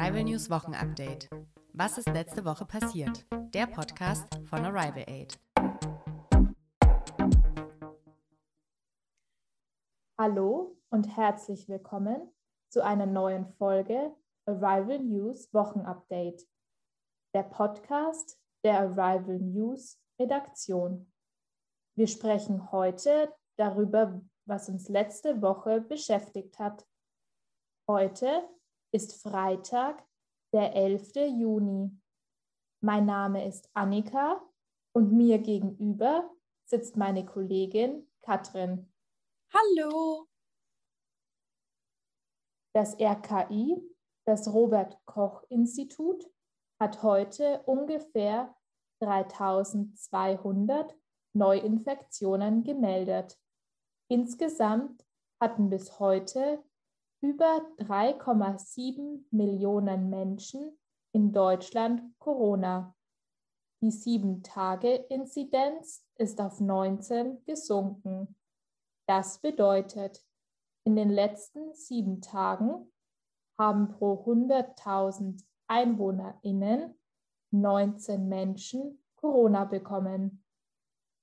Arrival 0.00 0.24
News 0.24 0.48
Wochenupdate. 0.48 1.28
Was 1.74 1.98
ist 1.98 2.08
letzte 2.08 2.46
Woche 2.46 2.64
passiert? 2.64 3.26
Der 3.52 3.66
Podcast 3.66 4.34
von 4.46 4.64
Arrival 4.64 5.04
Aid. 5.06 5.38
Hallo 10.18 10.78
und 10.88 11.14
herzlich 11.18 11.68
willkommen 11.68 12.32
zu 12.70 12.82
einer 12.82 13.04
neuen 13.04 13.46
Folge 13.58 14.16
Arrival 14.46 15.00
News 15.00 15.52
Wochenupdate. 15.52 16.48
Der 17.34 17.42
Podcast 17.42 18.40
der 18.64 18.80
Arrival 18.80 19.38
News 19.38 20.00
Redaktion. 20.18 21.12
Wir 21.94 22.06
sprechen 22.06 22.72
heute 22.72 23.34
darüber, 23.58 24.22
was 24.46 24.70
uns 24.70 24.88
letzte 24.88 25.42
Woche 25.42 25.82
beschäftigt 25.82 26.58
hat. 26.58 26.86
Heute 27.86 28.48
ist 28.92 29.22
Freitag, 29.22 30.04
der 30.52 30.74
11. 30.74 31.14
Juni. 31.38 31.90
Mein 32.82 33.06
Name 33.06 33.46
ist 33.46 33.70
Annika 33.74 34.42
und 34.92 35.12
mir 35.12 35.38
gegenüber 35.38 36.28
sitzt 36.64 36.96
meine 36.96 37.24
Kollegin 37.24 38.10
Katrin. 38.22 38.92
Hallo. 39.52 40.26
Das 42.74 42.98
RKI, 42.98 43.76
das 44.26 44.52
Robert 44.52 44.98
Koch 45.04 45.44
Institut, 45.50 46.28
hat 46.80 47.02
heute 47.02 47.62
ungefähr 47.66 48.54
3200 49.02 50.96
Neuinfektionen 51.34 52.64
gemeldet. 52.64 53.38
Insgesamt 54.08 55.04
hatten 55.40 55.70
bis 55.70 55.98
heute 56.00 56.64
über 57.20 57.66
3,7 57.78 59.24
Millionen 59.30 60.10
Menschen 60.10 60.78
in 61.12 61.32
Deutschland 61.32 62.02
Corona. 62.18 62.94
Die 63.82 63.90
Sieben-Tage-Inzidenz 63.90 66.04
ist 66.16 66.40
auf 66.40 66.60
19 66.60 67.44
gesunken. 67.44 68.36
Das 69.06 69.40
bedeutet, 69.40 70.24
in 70.84 70.96
den 70.96 71.10
letzten 71.10 71.74
sieben 71.74 72.20
Tagen 72.20 72.90
haben 73.58 73.88
pro 73.88 74.24
100.000 74.24 75.44
EinwohnerInnen 75.66 76.98
19 77.52 78.28
Menschen 78.28 79.02
Corona 79.16 79.64
bekommen. 79.64 80.44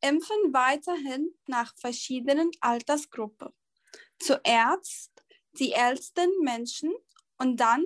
impfen 0.00 0.52
weiterhin 0.52 1.34
nach 1.46 1.74
verschiedenen 1.76 2.50
Altersgruppen. 2.60 3.52
Zuerst 4.18 5.10
die 5.52 5.72
ältesten 5.72 6.30
Menschen 6.40 6.94
und 7.38 7.58
dann 7.58 7.84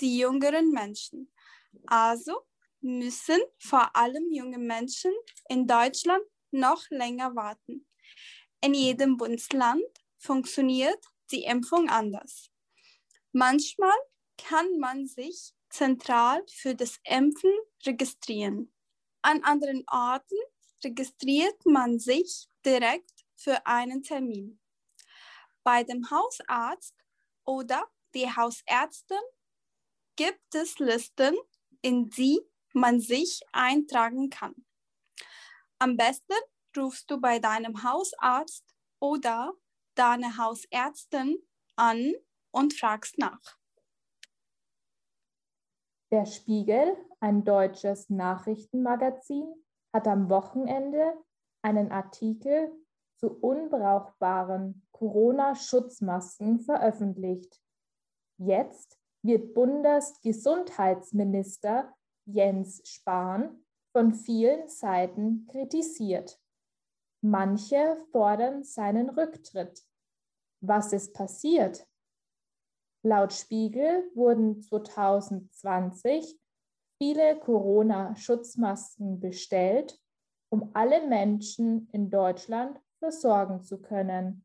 die 0.00 0.18
jüngeren 0.18 0.70
Menschen. 0.70 1.32
Also 1.86 2.46
müssen 2.80 3.40
vor 3.58 3.94
allem 3.96 4.30
junge 4.30 4.58
Menschen 4.58 5.12
in 5.48 5.66
Deutschland 5.66 6.22
noch 6.50 6.88
länger 6.90 7.34
warten. 7.34 7.86
In 8.60 8.74
jedem 8.74 9.16
Bundesland 9.16 9.82
funktioniert 10.18 11.02
die 11.30 11.44
Impfung 11.44 11.88
anders. 11.88 12.50
Manchmal 13.38 13.98
kann 14.38 14.78
man 14.78 15.06
sich 15.06 15.52
zentral 15.68 16.42
für 16.48 16.74
das 16.74 16.98
Impfen 17.04 17.52
registrieren. 17.84 18.72
An 19.20 19.44
anderen 19.44 19.84
Orten 19.88 20.38
registriert 20.82 21.66
man 21.66 21.98
sich 21.98 22.48
direkt 22.64 23.26
für 23.36 23.66
einen 23.66 24.02
Termin. 24.02 24.58
Bei 25.62 25.84
dem 25.84 26.10
Hausarzt 26.10 26.94
oder 27.44 27.84
die 28.14 28.26
Hausärztin 28.26 29.20
gibt 30.16 30.54
es 30.54 30.78
Listen, 30.78 31.36
in 31.82 32.08
die 32.08 32.40
man 32.72 33.00
sich 33.00 33.42
eintragen 33.52 34.30
kann. 34.30 34.64
Am 35.78 35.98
besten 35.98 36.40
rufst 36.74 37.10
du 37.10 37.20
bei 37.20 37.38
deinem 37.38 37.82
Hausarzt 37.82 38.64
oder 38.98 39.52
deiner 39.94 40.38
Hausärztin 40.38 41.46
an 41.76 42.14
und 42.56 42.74
fragst 42.74 43.18
nach. 43.18 43.56
Der 46.10 46.24
Spiegel, 46.24 46.96
ein 47.20 47.44
deutsches 47.44 48.08
Nachrichtenmagazin, 48.10 49.54
hat 49.92 50.08
am 50.08 50.28
Wochenende 50.30 51.16
einen 51.62 51.92
Artikel 51.92 52.72
zu 53.16 53.28
unbrauchbaren 53.28 54.86
Corona-Schutzmasken 54.92 56.60
veröffentlicht. 56.60 57.60
Jetzt 58.38 58.98
wird 59.22 59.52
Bundesgesundheitsminister 59.54 61.92
Jens 62.26 62.82
Spahn 62.84 63.64
von 63.92 64.12
vielen 64.14 64.68
Seiten 64.68 65.48
kritisiert. 65.48 66.38
Manche 67.22 67.96
fordern 68.12 68.62
seinen 68.62 69.08
Rücktritt. 69.10 69.82
Was 70.60 70.92
ist 70.92 71.12
passiert? 71.14 71.88
Laut 73.06 73.32
Spiegel 73.32 74.10
wurden 74.16 74.60
2020 74.60 76.36
viele 77.00 77.38
Corona-Schutzmasken 77.38 79.20
bestellt, 79.20 79.96
um 80.50 80.72
alle 80.74 81.06
Menschen 81.06 81.88
in 81.92 82.10
Deutschland 82.10 82.80
versorgen 82.98 83.62
zu 83.62 83.80
können. 83.80 84.44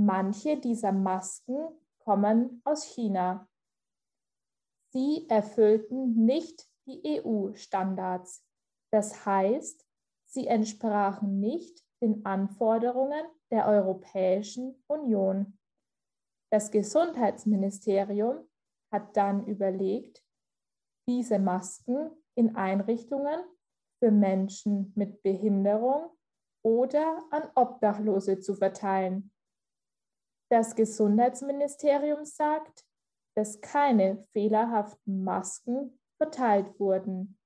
Manche 0.00 0.56
dieser 0.56 0.90
Masken 0.90 1.68
kommen 2.00 2.60
aus 2.64 2.82
China. 2.82 3.48
Sie 4.92 5.28
erfüllten 5.28 6.24
nicht 6.24 6.68
die 6.88 7.22
EU-Standards. 7.22 8.44
Das 8.90 9.24
heißt, 9.24 9.86
sie 10.24 10.48
entsprachen 10.48 11.38
nicht 11.38 11.84
den 12.02 12.26
Anforderungen 12.26 13.24
der 13.52 13.68
Europäischen 13.68 14.82
Union. 14.88 15.56
Das 16.54 16.70
Gesundheitsministerium 16.70 18.48
hat 18.92 19.16
dann 19.16 19.44
überlegt, 19.48 20.24
diese 21.08 21.40
Masken 21.40 22.12
in 22.36 22.54
Einrichtungen 22.54 23.40
für 23.98 24.12
Menschen 24.12 24.92
mit 24.94 25.20
Behinderung 25.24 26.16
oder 26.64 27.24
an 27.32 27.50
Obdachlose 27.56 28.38
zu 28.38 28.54
verteilen. 28.54 29.32
Das 30.48 30.76
Gesundheitsministerium 30.76 32.24
sagt, 32.24 32.86
dass 33.36 33.60
keine 33.60 34.22
fehlerhaften 34.30 35.24
Masken 35.24 35.98
verteilt 36.18 36.78
wurden. 36.78 37.36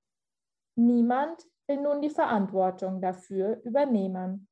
Niemand 0.77 1.49
will 1.67 1.81
nun 1.81 2.03
die 2.03 2.11
Verantwortung 2.11 3.01
dafür 3.01 3.59
übernehmen. 3.65 4.51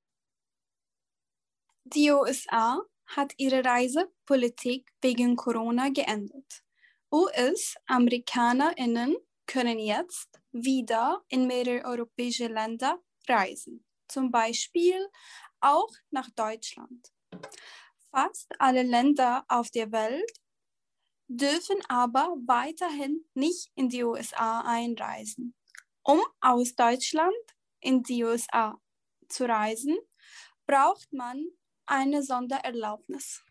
Die 1.84 2.10
USA 2.10 2.82
hat 3.06 3.32
ihre 3.36 3.64
Reisepolitik 3.64 4.90
wegen 5.00 5.36
Corona 5.36 5.90
geändert. 5.90 6.64
US-AmerikanerInnen 7.12 9.16
können 9.46 9.78
jetzt 9.78 10.40
wieder 10.52 11.22
in 11.28 11.46
mehrere 11.46 11.84
europäische 11.84 12.48
Länder 12.48 13.00
reisen. 13.28 13.84
zum 14.08 14.30
Beispiel 14.30 15.08
auch 15.60 15.90
nach 16.10 16.30
Deutschland. 16.30 17.12
Fast 18.10 18.54
alle 18.60 18.82
Länder 18.82 19.44
auf 19.48 19.70
der 19.70 19.90
Welt 19.90 20.30
dürfen 21.28 21.78
aber 21.88 22.36
weiterhin 22.46 23.24
nicht 23.34 23.70
in 23.74 23.88
die 23.88 24.04
USA 24.04 24.60
einreisen. 24.60 25.56
Um 26.04 26.20
aus 26.40 26.76
Deutschland 26.76 27.34
in 27.80 28.04
die 28.04 28.22
USA 28.22 28.80
zu 29.28 29.48
reisen, 29.48 29.98
braucht 30.66 31.12
man 31.12 31.46
eine 31.86 32.22
Sondererlaubnis. 32.22 33.44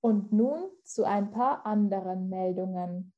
Und 0.00 0.32
nun 0.32 0.70
zu 0.84 1.04
ein 1.04 1.30
paar 1.30 1.64
anderen 1.66 2.28
Meldungen. 2.28 3.12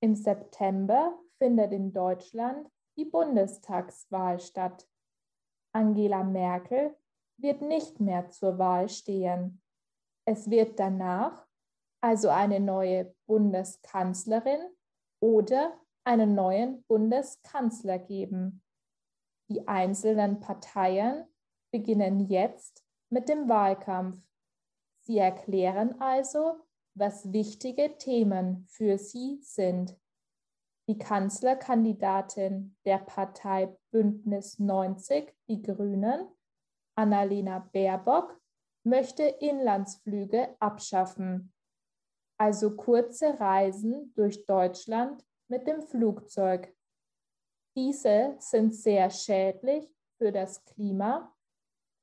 Im 0.00 0.14
September 0.14 1.18
findet 1.38 1.72
in 1.72 1.92
Deutschland 1.92 2.68
die 2.96 3.04
Bundestagswahl 3.04 4.40
statt. 4.40 4.88
Angela 5.72 6.22
Merkel 6.22 6.96
wird 7.38 7.62
nicht 7.62 8.00
mehr 8.00 8.30
zur 8.30 8.58
Wahl 8.58 8.88
stehen. 8.88 9.62
Es 10.26 10.50
wird 10.50 10.78
danach 10.78 11.46
also 12.00 12.28
eine 12.28 12.60
neue 12.60 13.14
Bundeskanzlerin 13.26 14.60
oder 15.20 15.78
einen 16.04 16.34
neuen 16.34 16.84
Bundeskanzler 16.84 17.98
geben. 17.98 18.62
Die 19.48 19.66
einzelnen 19.66 20.40
Parteien 20.40 21.26
beginnen 21.70 22.28
jetzt 22.28 22.84
mit 23.10 23.28
dem 23.28 23.48
Wahlkampf. 23.48 24.18
Sie 25.02 25.18
erklären 25.18 26.00
also, 26.00 26.60
was 26.94 27.32
wichtige 27.32 27.96
Themen 27.98 28.66
für 28.68 28.98
sie 28.98 29.38
sind. 29.42 29.96
Die 30.88 30.98
Kanzlerkandidatin 30.98 32.76
der 32.84 32.98
Partei 32.98 33.76
Bündnis 33.90 34.58
90, 34.58 35.34
die 35.48 35.62
Grünen, 35.62 36.28
Annalena 36.96 37.58
Baerbock, 37.72 38.40
möchte 38.84 39.24
Inlandsflüge 39.24 40.56
abschaffen, 40.60 41.52
also 42.38 42.76
kurze 42.76 43.38
Reisen 43.38 44.12
durch 44.14 44.46
Deutschland 44.46 45.24
mit 45.48 45.66
dem 45.66 45.82
Flugzeug. 45.82 46.74
Diese 47.76 48.36
sind 48.38 48.74
sehr 48.74 49.10
schädlich 49.10 49.86
für 50.18 50.32
das 50.32 50.64
Klima 50.64 51.35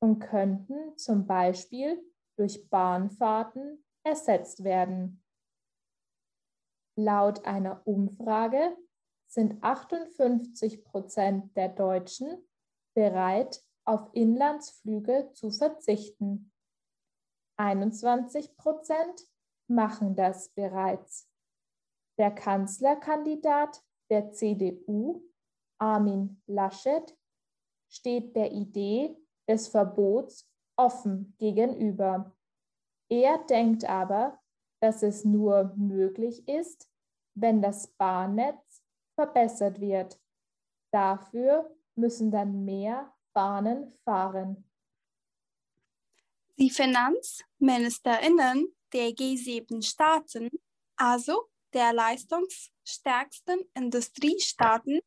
und 0.04 0.20
könnten 0.20 0.98
zum 0.98 1.26
Beispiel 1.26 1.98
durch 2.36 2.70
Bahnfahrten 2.70 3.86
ersetzt 4.06 4.66
werden. 4.66 5.24
Laut 6.98 7.46
einer 7.46 7.88
Umfrage 7.88 8.76
sind 9.28 9.64
58 9.64 10.84
Prozent 10.84 11.56
der 11.56 11.70
Deutschen 11.70 12.46
bereit, 12.94 13.64
auf 13.86 14.10
Inlandsflüge 14.12 15.32
zu 15.36 15.52
verzichten. 15.52 16.52
21 17.58 18.58
Prozent 18.58 19.22
machen 19.70 20.18
das 20.18 20.50
bereits. 20.50 21.30
Der 22.18 22.32
Kanzlerkandidat 22.32 23.82
der 24.10 24.34
CDU, 24.34 25.24
Armin 25.78 26.42
Laschet, 26.46 27.18
steht 27.88 28.36
der 28.36 28.52
Idee 28.52 29.18
des 29.48 29.68
Verbots 29.68 30.50
offen 30.76 31.36
gegenüber. 31.38 32.36
Er 33.10 33.38
denkt 33.40 33.86
aber, 33.86 34.40
dass 34.82 35.04
es 35.04 35.24
nur 35.24 35.74
möglich 35.76 36.48
ist, 36.48 36.90
wenn 37.36 37.62
das 37.62 37.88
Bahnnetz 37.88 38.84
verbessert 39.16 39.80
wird. 39.80 40.20
Dafür 40.92 41.76
müssen 41.96 42.32
dann 42.32 42.66
mehr 42.66 43.14
Bahnen 43.34 43.94
fahren. 44.04 44.68
Die 46.60 46.70
Finanzministerinnen 46.70 48.76
der 48.94 49.10
G7-Staaten, 49.10 50.50
also 50.96 51.50
der 51.74 51.92
leistungsstärksten 51.94 53.62
Industriestaaten, 53.74 55.02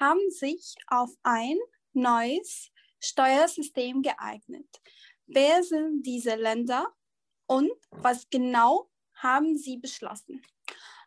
haben 0.00 0.30
sich 0.30 0.74
auf 0.88 1.10
ein 1.22 1.56
neues 1.94 2.70
Steuersystem 3.04 4.02
geeignet. 4.02 4.80
Wer 5.26 5.62
sind 5.62 6.02
diese 6.02 6.34
Länder 6.34 6.92
und 7.46 7.70
was 7.90 8.28
genau 8.30 8.90
haben 9.14 9.56
sie 9.56 9.78
beschlossen? 9.78 10.42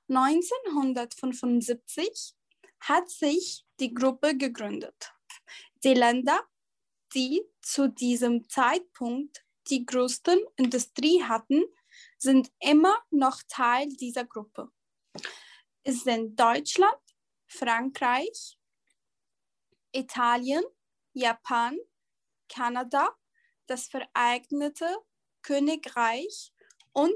1975 0.10 2.34
hat 2.80 3.10
sich 3.10 3.66
die 3.80 3.94
Gruppe 3.94 4.36
gegründet. 4.38 5.14
Die 5.84 5.94
Länder, 5.94 6.42
die 7.14 7.44
zu 7.62 7.90
diesem 7.90 8.50
Zeitpunkt 8.50 9.46
die 9.70 9.86
größten 9.86 10.40
Industrie 10.56 11.22
hatten, 11.24 11.64
sind 12.18 12.52
immer 12.60 12.98
noch 13.10 13.42
Teil 13.48 13.90
dieser 13.90 14.26
Gruppe. 14.26 14.72
Es 15.84 16.04
sind 16.04 16.40
Deutschland, 16.40 17.02
Frankreich, 17.48 18.58
Italien, 19.92 20.64
Japan, 21.18 21.80
Kanada, 22.48 23.10
das 23.66 23.88
Vereinigte 23.88 24.96
Königreich 25.42 26.54
und 26.94 27.14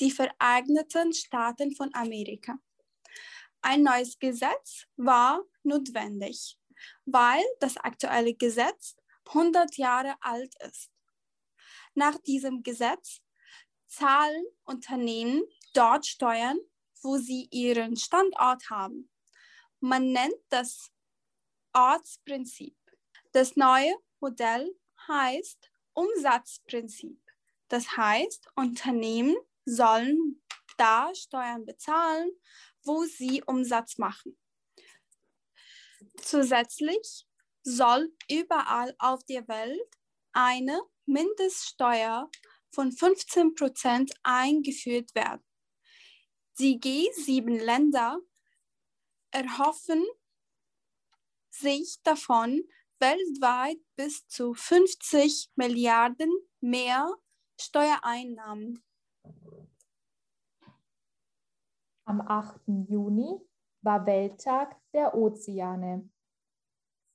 die 0.00 0.10
Vereinigten 0.10 1.12
Staaten 1.12 1.74
von 1.76 1.94
Amerika. 1.94 2.58
Ein 3.62 3.84
neues 3.84 4.18
Gesetz 4.18 4.86
war 4.96 5.44
notwendig, 5.62 6.58
weil 7.04 7.44
das 7.60 7.76
aktuelle 7.76 8.34
Gesetz 8.34 8.96
100 9.28 9.76
Jahre 9.76 10.16
alt 10.20 10.52
ist. 10.66 10.90
Nach 11.94 12.18
diesem 12.22 12.64
Gesetz 12.64 13.20
zahlen 13.86 14.46
Unternehmen 14.64 15.44
dort 15.74 16.06
Steuern, 16.06 16.58
wo 17.02 17.18
sie 17.18 17.46
ihren 17.52 17.96
Standort 17.96 18.68
haben. 18.68 19.08
Man 19.78 20.10
nennt 20.10 20.40
das 20.48 20.90
Ortsprinzip. 21.72 22.76
Das 23.34 23.56
neue 23.56 23.92
Modell 24.20 24.78
heißt 25.08 25.68
Umsatzprinzip. 25.92 27.20
Das 27.66 27.96
heißt, 27.96 28.46
Unternehmen 28.54 29.34
sollen 29.64 30.40
da 30.76 31.12
Steuern 31.16 31.66
bezahlen, 31.66 32.30
wo 32.84 33.02
sie 33.06 33.42
Umsatz 33.42 33.98
machen. 33.98 34.38
Zusätzlich 36.22 37.26
soll 37.64 38.14
überall 38.30 38.94
auf 39.00 39.24
der 39.24 39.48
Welt 39.48 39.90
eine 40.32 40.80
Mindeststeuer 41.06 42.30
von 42.70 42.92
15 42.92 43.56
Prozent 43.56 44.12
eingeführt 44.22 45.12
werden. 45.16 45.44
Die 46.60 46.78
G7-Länder 46.78 48.20
erhoffen 49.32 50.04
sich 51.50 52.00
davon 52.04 52.62
weltweit 53.00 53.78
bis 53.96 54.26
zu 54.28 54.54
50 54.54 55.50
Milliarden 55.56 56.30
mehr 56.60 57.14
Steuereinnahmen. 57.60 58.82
Am 62.06 62.20
8. 62.20 62.60
Juni 62.88 63.40
war 63.82 64.06
Welttag 64.06 64.80
der 64.92 65.14
Ozeane. 65.14 66.08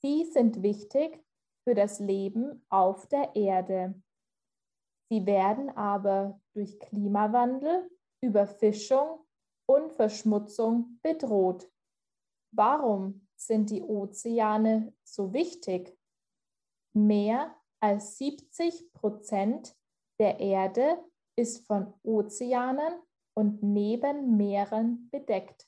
Sie 0.01 0.25
sind 0.25 0.62
wichtig 0.62 1.24
für 1.63 1.75
das 1.75 2.00
Leben 2.00 2.65
auf 2.69 3.07
der 3.07 3.36
Erde. 3.36 4.01
Sie 5.12 5.25
werden 5.25 5.69
aber 5.71 6.39
durch 6.53 6.79
Klimawandel, 6.79 7.89
Überfischung 8.21 9.25
und 9.67 9.91
Verschmutzung 9.91 11.00
bedroht. 11.01 11.69
Warum 12.51 13.27
sind 13.39 13.69
die 13.69 13.81
Ozeane 13.81 14.93
so 15.03 15.34
wichtig? 15.34 15.98
Mehr 16.93 17.55
als 17.79 18.17
70 18.17 18.91
Prozent 18.91 19.75
der 20.19 20.39
Erde 20.39 21.03
ist 21.36 21.65
von 21.65 21.93
Ozeanen 22.03 22.93
und 23.34 23.63
Nebenmeeren 23.63 25.10
bedeckt. 25.10 25.67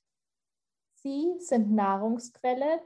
Sie 0.96 1.36
sind 1.40 1.72
Nahrungsquelle 1.72 2.82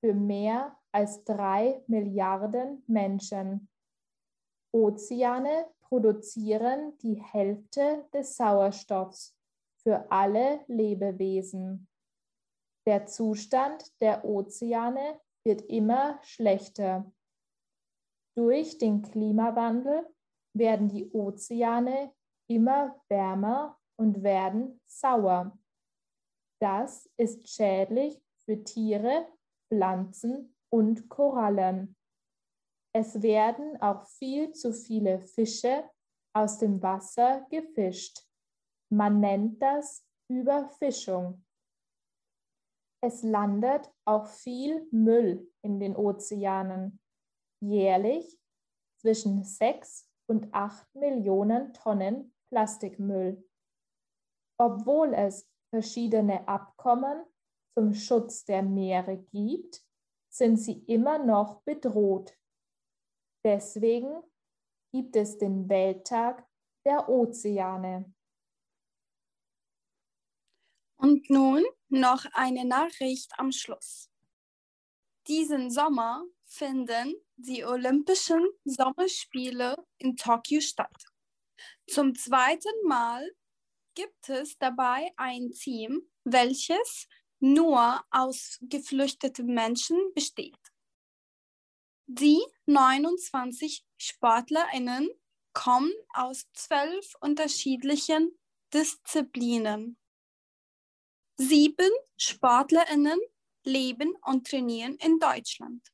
für 0.00 0.14
mehr 0.14 0.78
als 0.92 1.24
drei 1.24 1.82
Milliarden 1.86 2.82
Menschen. 2.86 3.68
Ozeane 4.72 5.66
produzieren 5.80 6.96
die 6.98 7.20
Hälfte 7.20 8.06
des 8.12 8.36
Sauerstoffs 8.36 9.36
für 9.82 10.10
alle 10.10 10.60
Lebewesen. 10.68 11.89
Der 12.86 13.06
Zustand 13.06 14.00
der 14.00 14.24
Ozeane 14.24 15.20
wird 15.44 15.62
immer 15.62 16.18
schlechter. 16.22 17.10
Durch 18.36 18.78
den 18.78 19.02
Klimawandel 19.02 20.08
werden 20.56 20.88
die 20.88 21.10
Ozeane 21.12 22.14
immer 22.48 23.00
wärmer 23.08 23.78
und 23.96 24.22
werden 24.22 24.80
sauer. 24.86 25.58
Das 26.60 27.08
ist 27.16 27.48
schädlich 27.48 28.20
für 28.44 28.62
Tiere, 28.62 29.26
Pflanzen 29.68 30.54
und 30.70 31.08
Korallen. 31.08 31.96
Es 32.92 33.22
werden 33.22 33.80
auch 33.80 34.06
viel 34.06 34.52
zu 34.52 34.72
viele 34.72 35.20
Fische 35.20 35.88
aus 36.32 36.58
dem 36.58 36.82
Wasser 36.82 37.46
gefischt. 37.50 38.26
Man 38.90 39.20
nennt 39.20 39.62
das 39.62 40.04
Überfischung. 40.28 41.44
Es 43.02 43.22
landet 43.22 43.90
auch 44.04 44.26
viel 44.26 44.86
Müll 44.90 45.50
in 45.62 45.80
den 45.80 45.96
Ozeanen. 45.96 47.00
Jährlich 47.62 48.38
zwischen 49.00 49.42
6 49.42 50.08
und 50.28 50.52
8 50.52 50.94
Millionen 50.94 51.72
Tonnen 51.72 52.34
Plastikmüll. 52.50 53.42
Obwohl 54.58 55.14
es 55.14 55.48
verschiedene 55.70 56.46
Abkommen 56.46 57.24
zum 57.74 57.94
Schutz 57.94 58.44
der 58.44 58.62
Meere 58.62 59.18
gibt, 59.18 59.82
sind 60.28 60.58
sie 60.58 60.84
immer 60.84 61.18
noch 61.18 61.62
bedroht. 61.62 62.36
Deswegen 63.44 64.22
gibt 64.92 65.16
es 65.16 65.38
den 65.38 65.68
Welttag 65.68 66.46
der 66.84 67.08
Ozeane. 67.08 68.12
Und 71.00 71.30
nun 71.30 71.64
noch 71.88 72.26
eine 72.32 72.66
Nachricht 72.66 73.32
am 73.38 73.52
Schluss. 73.52 74.10
Diesen 75.28 75.70
Sommer 75.70 76.24
finden 76.44 77.14
die 77.36 77.64
Olympischen 77.64 78.46
Sommerspiele 78.64 79.76
in 79.98 80.16
Tokio 80.16 80.60
statt. 80.60 81.04
Zum 81.88 82.14
zweiten 82.14 82.86
Mal 82.86 83.30
gibt 83.94 84.28
es 84.28 84.58
dabei 84.58 85.10
ein 85.16 85.50
Team, 85.52 86.02
welches 86.24 87.08
nur 87.38 88.04
aus 88.10 88.58
geflüchteten 88.60 89.46
Menschen 89.46 89.98
besteht. 90.14 90.58
Die 92.06 92.40
29 92.66 93.84
Sportlerinnen 93.96 95.08
kommen 95.52 95.92
aus 96.12 96.44
zwölf 96.52 97.14
unterschiedlichen 97.20 98.36
Disziplinen. 98.74 99.99
Sieben 101.42 101.90
Sportlerinnen 102.18 103.18
leben 103.64 104.14
und 104.26 104.46
trainieren 104.46 104.96
in 104.96 105.18
Deutschland. 105.18 105.90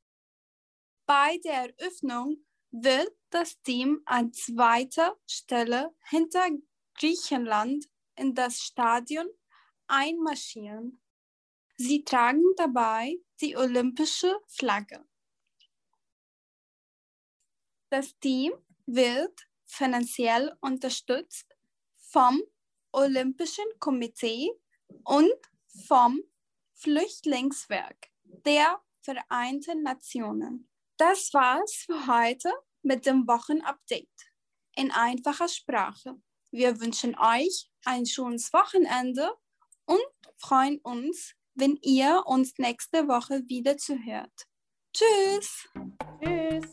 Bei 1.06 1.38
der 1.44 1.72
Eröffnung 1.72 2.44
wird 2.72 3.12
das 3.30 3.62
Team 3.62 4.02
an 4.06 4.32
zweiter 4.32 5.16
Stelle 5.24 5.94
hinter 6.10 6.48
Griechenland 6.98 7.86
in 8.16 8.34
das 8.34 8.58
Stadion 8.58 9.28
einmarschieren. 9.86 11.00
Sie 11.76 12.02
tragen 12.02 12.42
dabei 12.56 13.14
die 13.40 13.56
olympische 13.56 14.36
Flagge. 14.48 15.06
Das 17.90 18.18
Team 18.18 18.52
wird 18.84 19.46
finanziell 19.64 20.56
unterstützt 20.60 21.46
vom 21.94 22.42
Olympischen 22.90 23.66
Komitee 23.78 24.50
und 25.04 25.32
vom 25.86 26.20
Flüchtlingswerk 26.74 28.10
der 28.44 28.80
Vereinten 29.00 29.82
Nationen. 29.82 30.68
Das 30.96 31.32
war's 31.32 31.72
für 31.74 32.06
heute 32.06 32.52
mit 32.82 33.06
dem 33.06 33.26
Wochenupdate 33.26 34.08
in 34.74 34.90
einfacher 34.90 35.48
Sprache. 35.48 36.16
Wir 36.50 36.80
wünschen 36.80 37.16
euch 37.18 37.70
ein 37.84 38.06
schönes 38.06 38.52
Wochenende 38.52 39.30
und 39.84 40.00
freuen 40.36 40.78
uns, 40.80 41.34
wenn 41.54 41.78
ihr 41.82 42.22
uns 42.26 42.54
nächste 42.58 43.08
Woche 43.08 43.42
wieder 43.48 43.76
zuhört. 43.76 44.46
Tschüss! 44.92 45.68
Tschüss! 46.22 46.72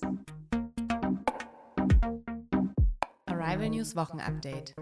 Arrival 3.25 3.69
News 3.69 3.95
Wochenupdate. 3.95 4.75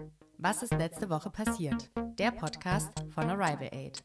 Was 0.44 0.64
ist 0.64 0.72
letzte 0.72 1.08
Woche 1.08 1.30
passiert? 1.30 1.88
Der 2.18 2.32
Podcast 2.32 3.04
von 3.14 3.30
Arrival 3.30 3.68
Aid. 3.70 4.02